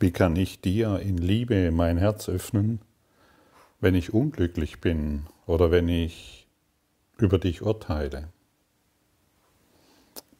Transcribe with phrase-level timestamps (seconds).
[0.00, 2.80] Wie kann ich dir in Liebe mein Herz öffnen,
[3.80, 6.48] wenn ich unglücklich bin oder wenn ich
[7.16, 8.28] über dich urteile?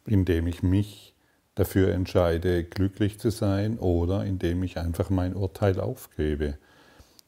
[0.05, 1.13] Indem ich mich
[1.55, 6.57] dafür entscheide, glücklich zu sein oder indem ich einfach mein Urteil aufgebe,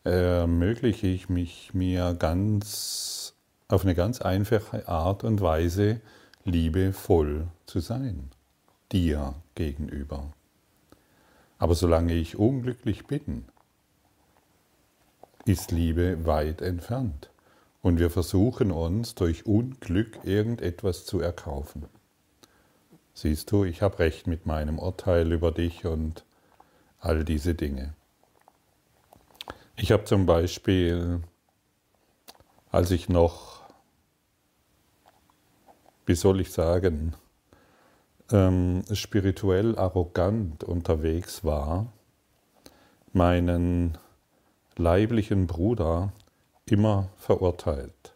[0.03, 3.35] ermögliche ich mich mir ganz
[3.69, 6.01] auf eine ganz einfache Art und Weise
[6.43, 8.31] liebevoll zu sein,
[8.91, 10.33] dir gegenüber.
[11.59, 13.45] Aber solange ich unglücklich bin,
[15.45, 17.29] ist Liebe weit entfernt.
[17.81, 21.85] Und wir versuchen uns durch Unglück irgendetwas zu erkaufen.
[23.13, 26.23] Siehst du, ich habe recht mit meinem Urteil über dich und
[26.99, 27.93] all diese Dinge.
[29.75, 31.21] Ich habe zum Beispiel,
[32.71, 33.61] als ich noch,
[36.05, 37.13] wie soll ich sagen,
[38.31, 41.91] ähm, spirituell arrogant unterwegs war,
[43.13, 43.97] meinen
[44.75, 46.13] leiblichen Bruder
[46.65, 48.13] immer verurteilt.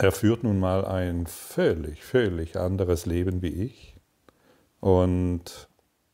[0.00, 3.96] Er führt nun mal ein völlig, völlig anderes Leben wie ich.
[4.80, 5.68] Und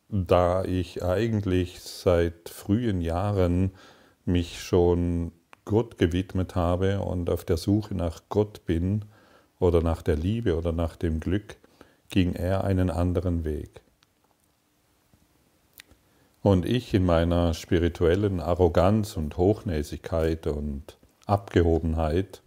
[0.08, 3.72] da ich eigentlich seit frühen Jahren
[4.24, 5.32] mich schon
[5.66, 9.04] Gott gewidmet habe und auf der Suche nach Gott bin,
[9.58, 11.56] oder nach der Liebe oder nach dem Glück,
[12.10, 13.80] ging er einen anderen Weg.
[16.42, 22.42] Und ich in meiner spirituellen Arroganz und Hochnäsigkeit und Abgehobenheit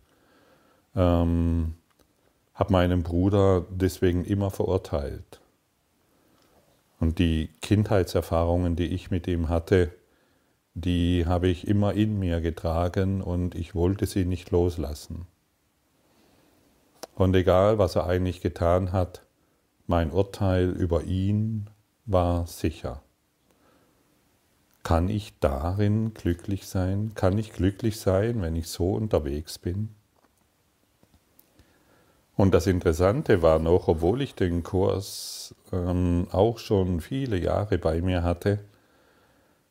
[0.95, 1.73] ähm,
[2.53, 5.41] habe meinen Bruder deswegen immer verurteilt.
[6.99, 9.91] Und die Kindheitserfahrungen, die ich mit ihm hatte,
[10.73, 15.25] die habe ich immer in mir getragen und ich wollte sie nicht loslassen.
[17.17, 19.23] Und egal, was er eigentlich getan hat,
[19.87, 21.67] mein Urteil über ihn
[22.05, 23.01] war sicher.
[24.83, 27.13] Kann ich darin glücklich sein?
[27.15, 29.89] Kann ich glücklich sein, wenn ich so unterwegs bin?
[32.35, 37.99] Und das Interessante war noch, obwohl ich den Kurs ähm, auch schon viele Jahre bei
[37.99, 38.59] mir hatte,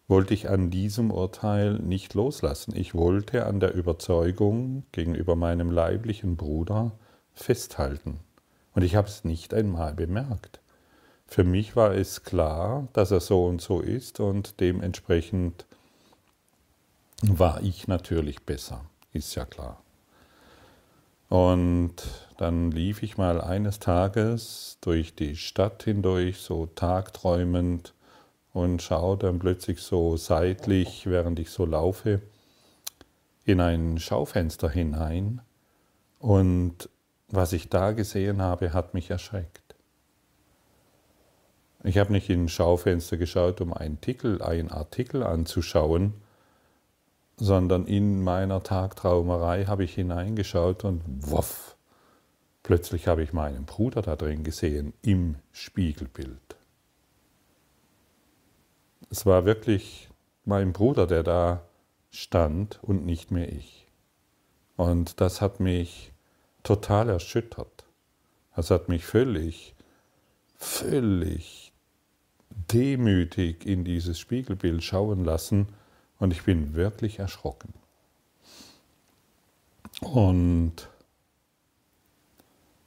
[0.08, 2.74] wollte ich an diesem Urteil nicht loslassen.
[2.74, 6.90] Ich wollte an der Überzeugung gegenüber meinem leiblichen Bruder
[7.36, 8.20] festhalten.
[8.74, 10.60] Und ich habe es nicht einmal bemerkt.
[11.26, 15.66] Für mich war es klar, dass er so und so ist und dementsprechend
[17.22, 19.82] war ich natürlich besser, ist ja klar.
[21.28, 21.94] Und
[22.36, 27.94] dann lief ich mal eines Tages durch die Stadt hindurch, so tagträumend,
[28.56, 32.22] und schaue dann plötzlich so seitlich, während ich so laufe,
[33.44, 35.42] in ein Schaufenster hinein
[36.20, 36.88] und
[37.28, 39.74] was ich da gesehen habe, hat mich erschreckt.
[41.82, 46.14] Ich habe nicht in ein Schaufenster geschaut, um einen Artikel, einen Artikel anzuschauen,
[47.36, 51.76] sondern in meiner Tagtraumerei habe ich hineingeschaut und wuff,
[52.62, 56.56] plötzlich habe ich meinen Bruder da drin gesehen, im Spiegelbild.
[59.10, 60.08] Es war wirklich
[60.44, 61.62] mein Bruder, der da
[62.10, 63.86] stand und nicht mehr ich.
[64.76, 66.12] Und das hat mich
[66.66, 67.84] total erschüttert.
[68.56, 69.74] Das hat mich völlig,
[70.56, 71.72] völlig
[72.72, 75.68] demütig in dieses Spiegelbild schauen lassen
[76.18, 77.72] und ich bin wirklich erschrocken.
[80.00, 80.88] Und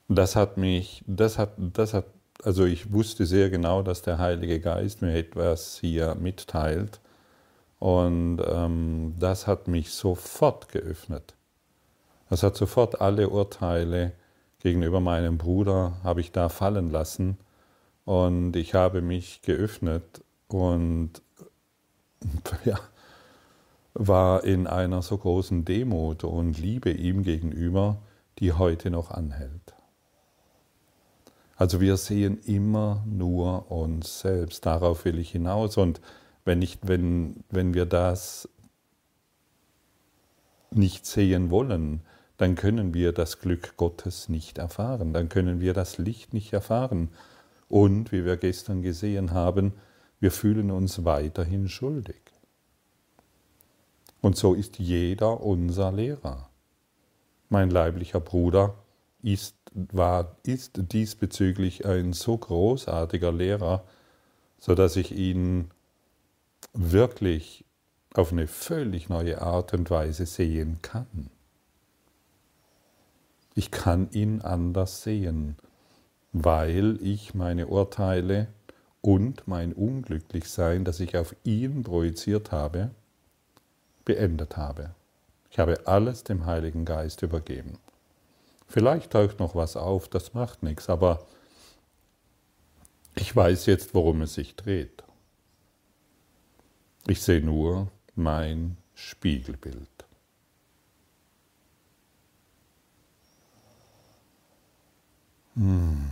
[0.09, 2.06] das hat mich, das hat, das hat,
[2.44, 7.00] also ich wusste sehr genau, dass der Heilige Geist mir etwas hier mitteilt
[7.79, 11.35] und ähm, das hat mich sofort geöffnet.
[12.29, 14.13] Das hat sofort alle Urteile
[14.59, 17.38] gegenüber meinem Bruder, habe ich da fallen lassen
[18.06, 21.22] und ich habe mich geöffnet und
[22.66, 22.79] ja,
[23.94, 27.97] war in einer so großen Demut und Liebe ihm gegenüber,
[28.40, 29.73] die heute noch anhält.
[31.56, 35.75] Also wir sehen immer nur uns selbst, darauf will ich hinaus.
[35.75, 35.99] Und
[36.46, 38.47] wenn, nicht, wenn, wenn wir das
[40.72, 42.02] nicht sehen wollen,
[42.40, 47.09] dann können wir das Glück Gottes nicht erfahren, dann können wir das Licht nicht erfahren.
[47.68, 49.74] Und, wie wir gestern gesehen haben,
[50.22, 52.22] wir fühlen uns weiterhin schuldig.
[54.22, 56.50] Und so ist jeder unser Lehrer.
[57.50, 58.74] Mein leiblicher Bruder
[59.22, 63.84] ist, war, ist diesbezüglich ein so großartiger Lehrer,
[64.58, 65.72] so dass ich ihn
[66.74, 67.66] wirklich
[68.14, 71.30] auf eine völlig neue Art und Weise sehen kann.
[73.59, 75.58] Ich kann ihn anders sehen,
[76.32, 78.47] weil ich meine Urteile
[79.02, 82.91] und mein Unglücklichsein, das ich auf ihn projiziert habe,
[84.06, 84.96] beendet habe.
[85.52, 87.79] Ich habe alles dem Heiligen Geist übergeben.
[88.66, 91.28] Vielleicht taucht noch was auf, das macht nichts, aber
[93.14, 95.03] ich weiß jetzt, worum es sich dreht.
[97.08, 99.98] Ich sehe nur mein Spiegelbild.
[105.59, 106.09] Hm.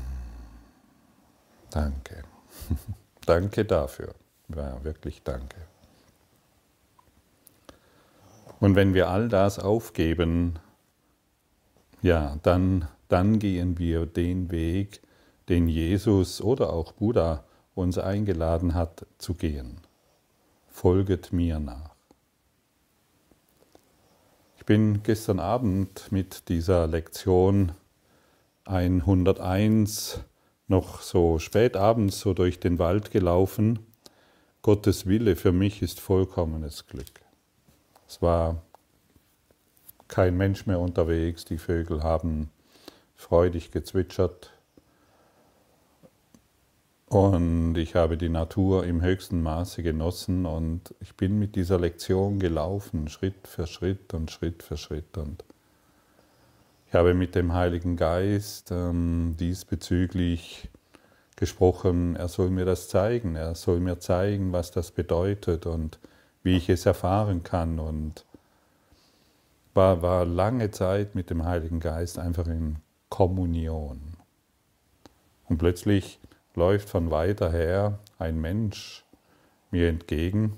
[1.69, 2.23] Danke.
[3.25, 4.13] danke dafür.
[4.53, 5.55] Ja, wirklich danke.
[8.59, 10.59] Und wenn wir all das aufgeben,
[12.01, 15.01] ja, dann, dann gehen wir den Weg,
[15.47, 19.79] den Jesus oder auch Buddha uns eingeladen hat zu gehen.
[20.67, 21.95] Folget mir nach.
[24.57, 27.71] Ich bin gestern Abend mit dieser Lektion
[28.67, 30.21] 101
[30.67, 33.79] noch so spät abends so durch den Wald gelaufen.
[34.61, 37.21] Gottes Wille für mich ist vollkommenes Glück.
[38.07, 38.61] Es war
[40.07, 42.49] kein Mensch mehr unterwegs, die Vögel haben
[43.15, 44.51] freudig gezwitschert
[47.09, 52.37] und ich habe die Natur im höchsten Maße genossen und ich bin mit dieser Lektion
[52.37, 55.45] gelaufen, Schritt für Schritt und Schritt für Schritt und
[56.87, 60.69] ich habe mit dem Heiligen Geist ähm, diesbezüglich
[61.35, 65.99] gesprochen, er soll mir das zeigen, er soll mir zeigen, was das bedeutet und
[66.43, 68.25] wie ich es erfahren kann und
[69.73, 72.77] war, war lange Zeit mit dem Heiligen Geist einfach in
[73.09, 74.15] Kommunion.
[75.45, 76.19] Und plötzlich
[76.55, 79.03] läuft von weiter her ein Mensch
[79.71, 80.57] mir entgegen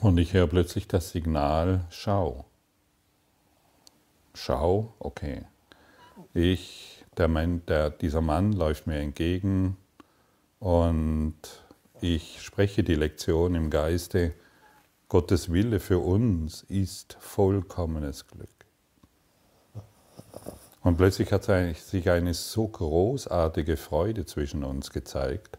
[0.00, 2.44] und ich höre plötzlich das Signal, schau.
[4.34, 5.44] Schau, okay.
[6.34, 9.76] Ich, der Mann, der, dieser Mann läuft mir entgegen
[10.58, 11.34] und
[12.00, 14.34] ich spreche die Lektion im Geiste,
[15.08, 18.48] Gottes Wille für uns ist vollkommenes Glück.
[20.82, 25.58] Und plötzlich hat sich eine so großartige Freude zwischen uns gezeigt.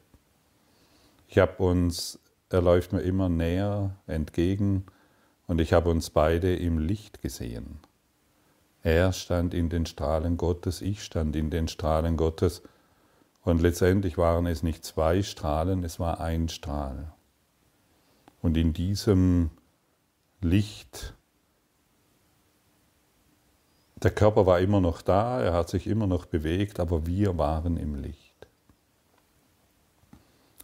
[1.28, 2.18] Ich habe uns,
[2.50, 4.86] er läuft mir immer näher entgegen
[5.48, 7.80] und ich habe uns beide im Licht gesehen.
[8.84, 12.64] Er stand in den Strahlen Gottes, ich stand in den Strahlen Gottes
[13.44, 17.12] und letztendlich waren es nicht zwei Strahlen, es war ein Strahl.
[18.42, 19.52] Und in diesem
[20.42, 21.14] Licht,
[23.98, 27.78] der Körper war immer noch da, er hat sich immer noch bewegt, aber wir waren
[27.78, 28.48] im Licht.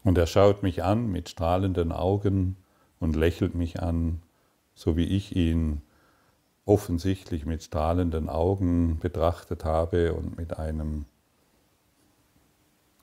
[0.04, 2.58] Und er schaut mich an mit strahlenden Augen
[3.00, 4.24] und lächelt mich an,
[4.74, 5.82] so wie ich ihn
[6.68, 11.06] offensichtlich mit strahlenden Augen betrachtet habe und mit einem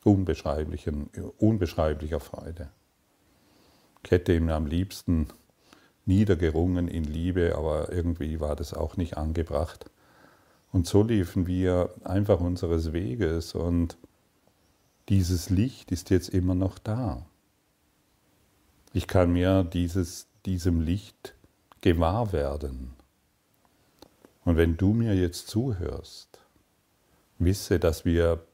[0.04, 1.08] unbeschreiblichen,
[1.38, 2.68] unbeschreiblicher Freude.
[4.04, 5.28] Ich hätte ihm am liebsten
[6.04, 9.90] niedergerungen in Liebe, aber irgendwie war das auch nicht angebracht.
[10.70, 13.96] Und so liefen wir einfach unseres Weges und
[15.08, 17.24] dieses Licht ist jetzt immer noch da.
[18.92, 21.34] Ich kann mir dieses, diesem Licht
[21.80, 22.94] gewahr werden.
[24.44, 26.38] Und wenn du mir jetzt zuhörst,
[27.38, 28.44] wisse, dass wir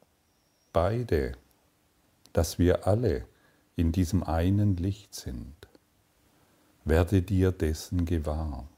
[0.72, 1.32] beide,
[2.32, 3.26] dass wir alle
[3.76, 5.54] in diesem einen Licht sind.
[6.84, 8.68] Werde dir dessen gewahr.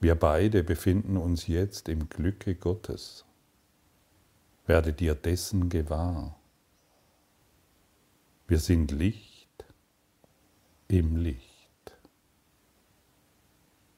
[0.00, 3.24] Wir beide befinden uns jetzt im Glücke Gottes.
[4.66, 6.36] Werde dir dessen gewahr.
[8.48, 9.64] Wir sind Licht
[10.88, 11.51] im Licht.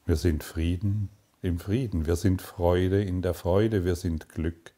[0.07, 1.09] Wir sind Frieden
[1.41, 2.05] im Frieden.
[2.05, 3.85] Wir sind Freude in der Freude.
[3.85, 4.71] Wir sind Glück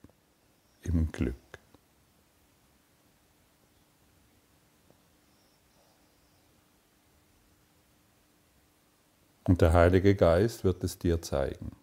[0.83, 1.35] im Glück.
[9.43, 11.73] Und der Heilige Geist wird es dir zeigen.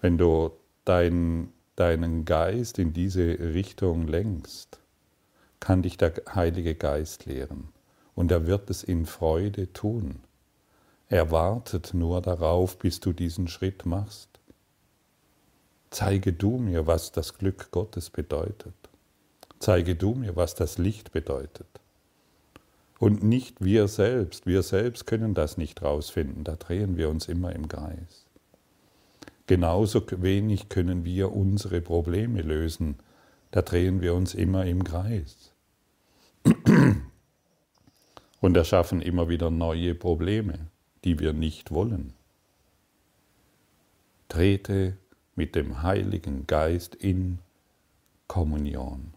[0.00, 0.50] Wenn du
[0.84, 4.80] dein, deinen Geist in diese Richtung lenkst,
[5.60, 7.68] kann dich der Heilige Geist lehren.
[8.16, 10.20] Und er wird es in Freude tun.
[11.08, 14.28] Er wartet nur darauf, bis du diesen Schritt machst.
[15.90, 18.74] Zeige du mir, was das Glück Gottes bedeutet.
[19.58, 21.68] Zeige du mir, was das Licht bedeutet.
[22.98, 24.46] Und nicht wir selbst.
[24.46, 26.42] Wir selbst können das nicht rausfinden.
[26.42, 28.26] Da drehen wir uns immer im Kreis.
[29.46, 32.96] Genauso wenig können wir unsere Probleme lösen.
[33.50, 35.52] Da drehen wir uns immer im Kreis.
[38.40, 40.70] Und erschaffen immer wieder neue Probleme
[41.04, 42.14] die wir nicht wollen.
[44.28, 44.96] Trete
[45.34, 47.38] mit dem Heiligen Geist in
[48.26, 49.14] Kommunion.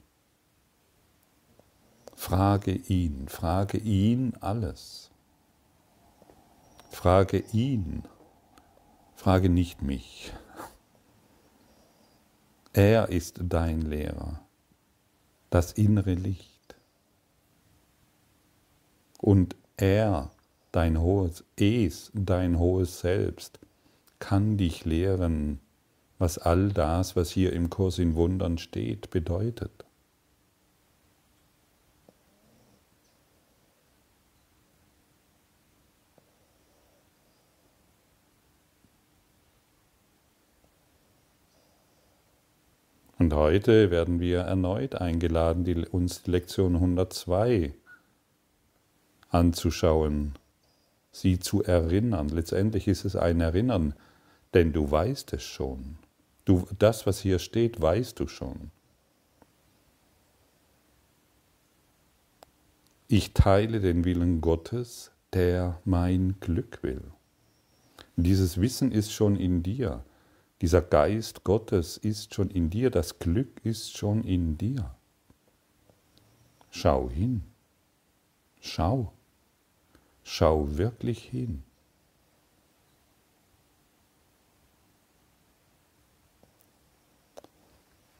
[2.15, 5.11] Frage ihn, frage ihn alles.
[6.89, 8.03] Frage ihn,
[9.15, 10.33] frage nicht mich.
[12.73, 14.41] Er ist dein Lehrer,
[15.49, 16.75] das innere Licht.
[19.19, 20.31] Und er,
[20.77, 23.59] dein hohes Es, dein hohes Selbst,
[24.19, 25.59] kann dich lehren,
[26.19, 29.85] was all das, was hier im Kurs in Wundern steht, bedeutet.
[43.17, 47.73] Und heute werden wir erneut eingeladen, die, uns die Lektion 102
[49.29, 50.35] anzuschauen,
[51.21, 52.29] sie zu erinnern.
[52.29, 53.93] Letztendlich ist es ein Erinnern,
[54.53, 55.97] denn du weißt es schon.
[56.45, 58.71] Du, das, was hier steht, weißt du schon.
[63.09, 67.01] Ich teile den Willen Gottes, der mein Glück will.
[68.15, 70.03] Dieses Wissen ist schon in dir.
[70.61, 74.95] Dieser Geist Gottes ist schon in dir, das Glück ist schon in dir.
[76.71, 77.43] Schau hin.
[78.59, 79.13] Schau.
[80.29, 81.63] Schau wirklich hin.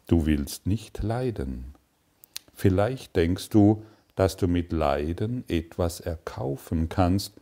[0.07, 1.75] Du willst nicht leiden.
[2.53, 3.83] Vielleicht denkst du,
[4.15, 7.33] dass du mit Leiden etwas erkaufen kannst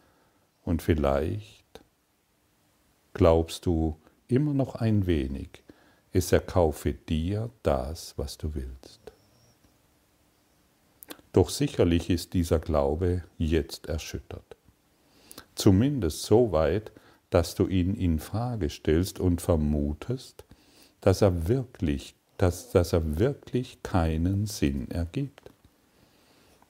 [0.63, 1.79] und vielleicht
[3.13, 3.95] glaubst du,
[4.27, 5.63] immer noch ein wenig,
[6.11, 8.99] es erkaufe dir das, was du willst.
[11.33, 14.54] Doch sicherlich ist dieser Glaube jetzt erschüttert.
[15.55, 16.91] Zumindest so weit,
[17.29, 20.45] dass du ihn in Frage stellst und vermutest,
[21.01, 25.49] dass er wirklich, dass, dass er wirklich keinen Sinn ergibt.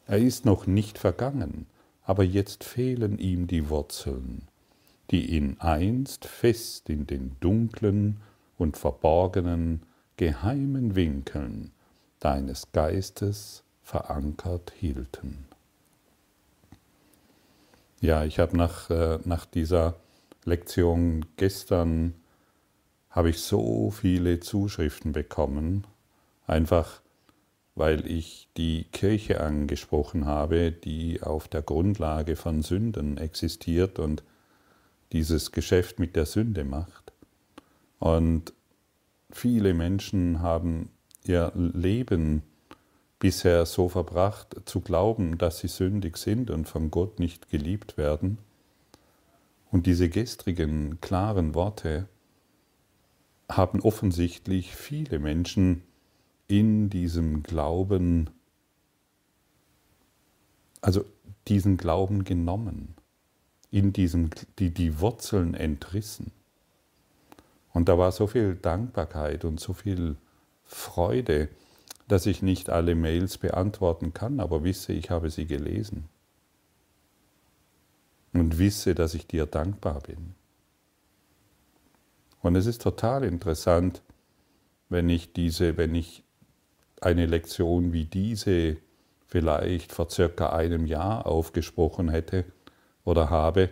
[0.07, 1.65] Er ist noch nicht vergangen,
[2.03, 4.47] aber jetzt fehlen ihm die Wurzeln,
[5.11, 8.21] die ihn einst fest in den dunklen
[8.57, 9.81] und verborgenen,
[10.17, 11.71] geheimen Winkeln
[12.19, 15.45] deines Geistes verankert hielten.
[18.01, 19.95] Ja, ich habe nach, äh, nach dieser
[20.43, 22.13] Lektion gestern
[23.09, 25.85] habe ich so viele Zuschriften bekommen,
[26.45, 27.01] einfach
[27.75, 34.23] weil ich die Kirche angesprochen habe, die auf der Grundlage von Sünden existiert und
[35.11, 37.11] dieses Geschäft mit der Sünde macht.
[37.99, 38.53] Und
[39.29, 40.89] viele Menschen haben
[41.25, 42.43] ihr Leben
[43.25, 48.37] bisher so verbracht, zu glauben, dass sie sündig sind und von Gott nicht geliebt werden.
[49.71, 52.07] Und diese gestrigen, klaren Worte
[53.49, 55.81] haben offensichtlich viele Menschen
[56.47, 58.29] in diesem Glauben,
[60.81, 61.03] also
[61.47, 62.93] diesen Glauben genommen
[63.71, 64.29] in diesem,
[64.59, 66.31] die, die Wurzeln entrissen.
[67.73, 70.15] Und da war so viel Dankbarkeit und so viel
[70.63, 71.49] Freude,
[72.07, 76.05] dass ich nicht alle Mails beantworten kann, aber wisse, ich habe sie gelesen.
[78.33, 80.35] Und wisse, dass ich dir dankbar bin.
[82.41, 84.01] Und es ist total interessant,
[84.89, 86.23] wenn ich diese, wenn ich
[87.01, 88.77] eine Lektion wie diese
[89.25, 92.45] vielleicht vor circa einem Jahr aufgesprochen hätte,
[93.05, 93.69] oder habe,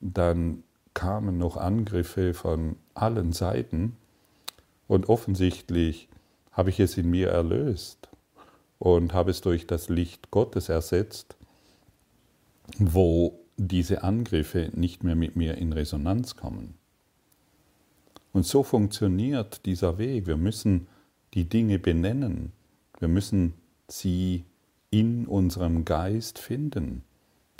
[0.00, 0.62] dann
[0.94, 3.96] kamen noch Angriffe von allen Seiten
[4.86, 6.08] und offensichtlich
[6.58, 8.10] habe ich es in mir erlöst
[8.78, 11.36] und habe es durch das Licht Gottes ersetzt,
[12.78, 16.74] wo diese Angriffe nicht mehr mit mir in Resonanz kommen.
[18.34, 20.26] Und so funktioniert dieser Weg.
[20.26, 20.86] Wir müssen
[21.32, 22.52] die Dinge benennen.
[22.98, 23.54] Wir müssen
[23.88, 24.44] sie
[24.90, 27.04] in unserem Geist finden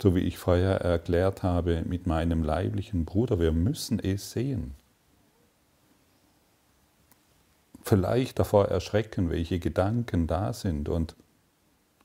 [0.01, 4.75] so wie ich vorher erklärt habe mit meinem leiblichen Bruder, wir müssen es sehen.
[7.89, 11.15] Vielleicht davor erschrecken, welche Gedanken da sind und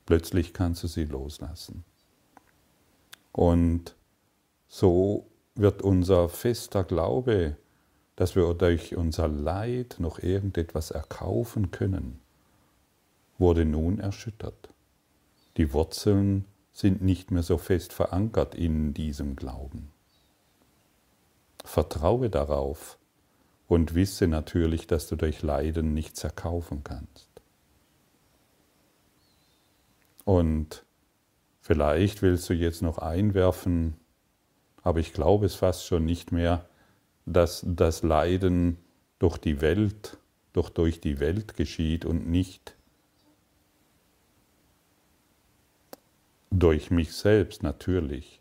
[0.06, 1.84] plötzlich kannst du sie loslassen.
[3.32, 3.94] Und
[4.66, 7.58] so wird unser fester Glaube,
[8.16, 12.18] dass wir durch unser Leid noch irgendetwas erkaufen können,
[13.36, 14.70] wurde nun erschüttert.
[15.58, 19.90] Die Wurzeln sind nicht mehr so fest verankert in diesem Glauben.
[21.62, 22.96] Vertraue darauf
[23.68, 27.28] und wisse natürlich, dass du durch Leiden nichts erkaufen kannst.
[30.24, 30.84] Und
[31.60, 33.94] vielleicht willst du jetzt noch einwerfen,
[34.82, 36.66] aber ich glaube es fast schon nicht mehr,
[37.26, 38.78] dass das Leiden
[39.18, 40.18] durch die Welt,
[40.52, 42.74] doch durch die Welt geschieht und nicht
[46.56, 48.40] Durch mich selbst natürlich.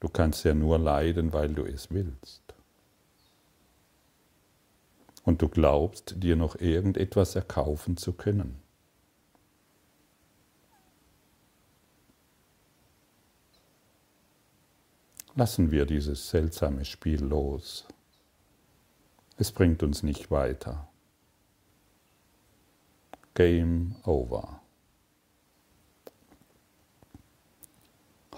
[0.00, 2.43] Du kannst ja nur leiden, weil du es willst.
[5.24, 8.62] Und du glaubst, dir noch irgendetwas erkaufen zu können.
[15.34, 17.88] Lassen wir dieses seltsame Spiel los.
[19.36, 20.86] Es bringt uns nicht weiter.
[23.34, 24.60] Game over.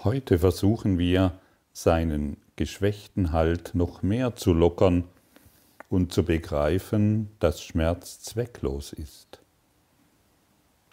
[0.03, 1.39] Heute versuchen wir,
[1.71, 5.03] seinen geschwächten Halt noch mehr zu lockern
[5.89, 9.39] und zu begreifen, dass Schmerz zwecklos ist,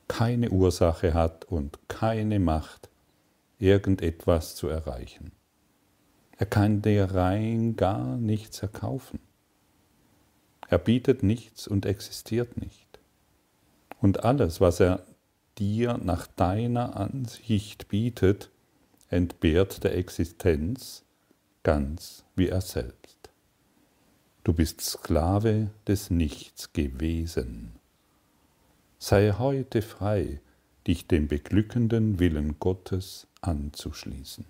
[0.08, 2.88] keine Ursache hat und keine Macht,
[3.58, 5.32] irgendetwas zu erreichen.
[6.36, 9.20] Er kann dir rein gar nichts erkaufen.
[10.68, 12.98] Er bietet nichts und existiert nicht.
[14.00, 15.04] Und alles, was er
[15.58, 18.50] dir nach deiner Ansicht bietet,
[19.08, 21.04] entbehrt der Existenz
[21.62, 23.30] ganz wie er selbst.
[24.44, 27.72] Du bist Sklave des Nichts gewesen.
[28.98, 30.38] Sei heute frei,
[30.86, 34.44] dich dem beglückenden Willen Gottes anzuschließen.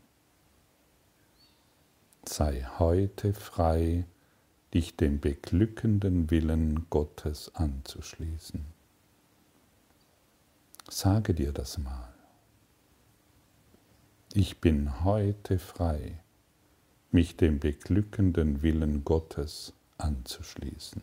[2.25, 4.05] Sei heute frei,
[4.75, 8.67] dich dem beglückenden Willen Gottes anzuschließen.
[10.91, 12.13] Sage dir das mal.
[14.33, 16.19] Ich bin heute frei,
[17.13, 21.03] mich dem beglückenden Willen Gottes anzuschließen.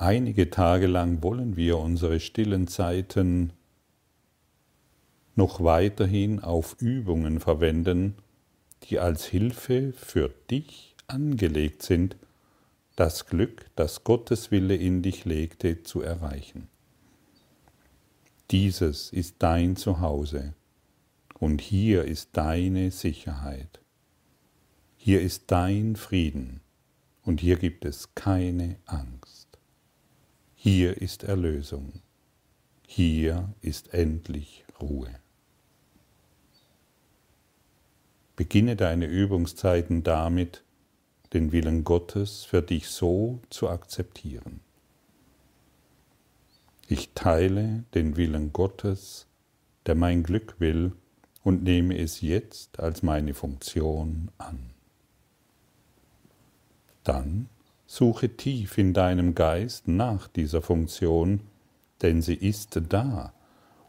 [0.00, 3.52] Einige Tage lang wollen wir unsere stillen Zeiten
[5.34, 8.14] noch weiterhin auf Übungen verwenden,
[8.84, 12.16] die als Hilfe für dich angelegt sind,
[12.98, 16.66] das Glück, das Gottes Wille in dich legte, zu erreichen.
[18.50, 20.54] Dieses ist dein Zuhause
[21.38, 23.80] und hier ist deine Sicherheit.
[24.96, 26.60] Hier ist dein Frieden
[27.22, 29.60] und hier gibt es keine Angst.
[30.56, 32.02] Hier ist Erlösung.
[32.84, 35.14] Hier ist endlich Ruhe.
[38.34, 40.64] Beginne deine Übungszeiten damit,
[41.32, 44.60] den Willen Gottes für dich so zu akzeptieren.
[46.86, 49.26] Ich teile den Willen Gottes,
[49.86, 50.92] der mein Glück will,
[51.44, 54.70] und nehme es jetzt als meine Funktion an.
[57.04, 57.48] Dann
[57.86, 61.40] suche tief in deinem Geist nach dieser Funktion,
[62.02, 63.32] denn sie ist da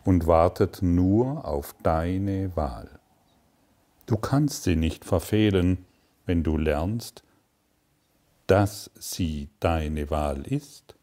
[0.05, 2.99] und wartet nur auf deine Wahl.
[4.05, 5.85] Du kannst sie nicht verfehlen,
[6.25, 7.23] wenn du lernst,
[8.49, 10.95] dass sie deine Wahl ist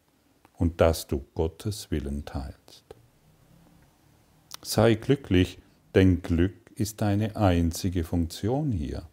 [0.57, 2.83] und dass du Gottes Willen teilst.
[4.61, 5.59] Sei glücklich,
[5.95, 9.07] denn Glück ist deine einzige Funktion hier.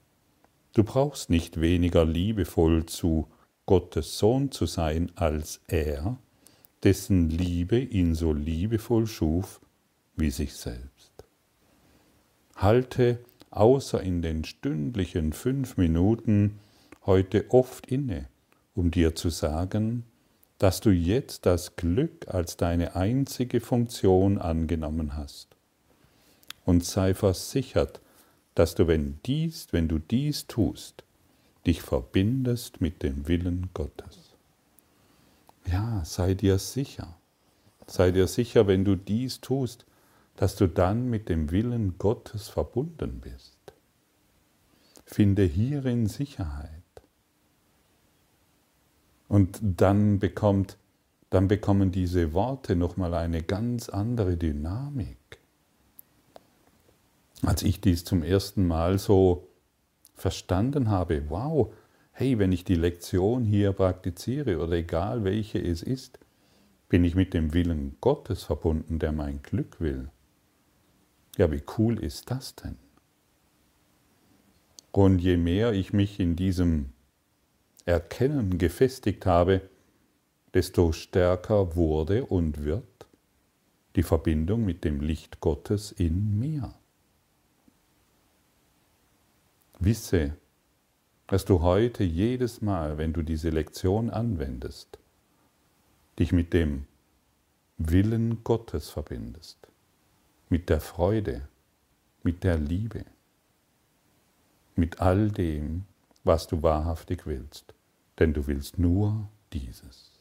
[0.72, 3.28] Du brauchst nicht weniger liebevoll zu
[3.66, 6.18] Gottes Sohn zu sein als er,
[6.82, 9.60] dessen Liebe ihn so liebevoll schuf
[10.16, 11.12] wie sich selbst.
[12.56, 13.20] Halte
[13.52, 16.58] außer in den stündlichen fünf Minuten
[17.06, 18.28] heute oft inne,
[18.74, 20.04] um dir zu sagen,
[20.58, 25.48] dass du jetzt das Glück als deine einzige Funktion angenommen hast.
[26.64, 28.00] Und sei versichert,
[28.54, 31.04] dass du, wenn dies, wenn du dies tust,
[31.66, 34.34] dich verbindest mit dem Willen Gottes.
[35.66, 37.16] Ja, sei dir sicher.
[37.86, 39.84] Sei dir sicher, wenn du dies tust,
[40.36, 43.56] dass du dann mit dem Willen Gottes verbunden bist.
[45.04, 46.83] Finde hierin Sicherheit.
[49.34, 50.78] Und dann bekommt
[51.30, 55.18] dann bekommen diese Worte nochmal eine ganz andere Dynamik.
[57.42, 59.48] Als ich dies zum ersten Mal so
[60.14, 61.74] verstanden habe, wow,
[62.12, 66.20] hey, wenn ich die Lektion hier praktiziere oder egal welche es ist,
[66.88, 70.10] bin ich mit dem Willen Gottes verbunden, der mein Glück will.
[71.36, 72.76] Ja, wie cool ist das denn?
[74.92, 76.93] Und je mehr ich mich in diesem
[77.84, 79.62] Erkennen gefestigt habe,
[80.54, 83.06] desto stärker wurde und wird
[83.96, 86.74] die Verbindung mit dem Licht Gottes in mir.
[89.78, 90.36] Wisse,
[91.26, 94.98] dass du heute jedes Mal, wenn du diese Lektion anwendest,
[96.18, 96.86] dich mit dem
[97.76, 99.64] Willen Gottes verbindest
[100.54, 101.48] mit der Freude,
[102.22, 103.04] mit der Liebe.
[104.76, 105.84] mit all dem,
[106.24, 107.74] was du wahrhaftig willst,
[108.18, 110.20] denn du willst nur dieses.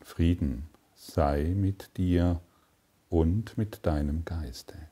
[0.00, 2.40] Frieden sei mit dir
[3.08, 4.91] und mit deinem Geiste.